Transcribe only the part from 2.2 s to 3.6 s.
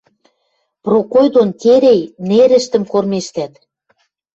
нерӹштӹм кормежтӓт.